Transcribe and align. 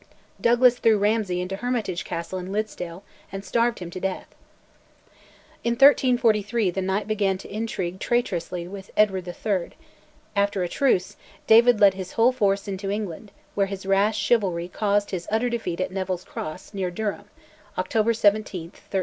Douglas 0.41 0.79
threw 0.79 0.97
Ramsay 0.97 1.41
into 1.41 1.57
Hermitage 1.57 2.03
Castle 2.05 2.39
in 2.39 2.47
Liddesdale 2.51 3.03
and 3.31 3.45
starved 3.45 3.77
him 3.77 3.91
to 3.91 3.99
death. 3.99 4.33
In 5.63 5.73
1343 5.73 6.71
the 6.71 6.81
Knight 6.81 7.05
began 7.07 7.37
to 7.37 7.53
intrigue 7.53 7.99
traitorously 7.99 8.67
with 8.67 8.89
Edward 8.97 9.27
III.; 9.27 9.73
after 10.35 10.63
a 10.63 10.67
truce, 10.67 11.17
David 11.45 11.79
led 11.79 11.93
his 11.93 12.13
whole 12.13 12.31
force 12.31 12.67
into 12.67 12.89
England, 12.89 13.31
where 13.53 13.67
his 13.67 13.85
rash 13.85 14.17
chivalry 14.17 14.69
caused 14.69 15.11
his 15.11 15.27
utter 15.31 15.49
defeat 15.51 15.79
at 15.79 15.91
Neville's 15.91 16.23
Cross, 16.23 16.73
near 16.73 16.89
Durham 16.89 17.25
(October 17.77 18.11
17, 18.15 18.69
1346). 18.69 18.99